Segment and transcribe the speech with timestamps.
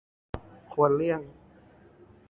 [0.73, 1.21] ควรเลี่ยง